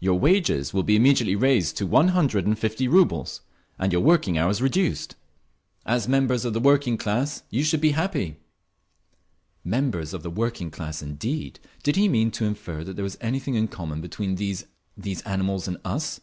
Your 0.00 0.18
wages 0.18 0.74
will 0.74 0.82
be 0.82 0.96
immediately 0.96 1.34
raised 1.34 1.78
to 1.78 1.86
one 1.86 2.08
hundred 2.08 2.46
and 2.46 2.58
fifty 2.58 2.86
rubles, 2.86 3.40
and 3.78 3.90
your 3.90 4.02
working 4.02 4.36
hours 4.36 4.60
reduced. 4.60 5.16
As 5.86 6.06
members 6.06 6.44
of 6.44 6.52
the 6.52 6.60
working 6.60 6.98
class 6.98 7.42
you 7.48 7.64
should 7.64 7.80
be 7.80 7.92
happy—" 7.92 8.36
Members 9.64 10.12
of 10.12 10.22
the 10.22 10.28
working 10.30 10.70
class 10.70 11.00
indeed! 11.00 11.58
Did 11.82 11.96
he 11.96 12.06
mean 12.06 12.30
to 12.32 12.44
infer 12.44 12.84
that 12.84 12.96
there 12.96 13.02
was 13.02 13.16
anything 13.22 13.54
in 13.54 13.66
common 13.66 14.02
between 14.02 14.34
these—these 14.34 15.22
animals—and 15.22 15.78
_us? 15.84 16.20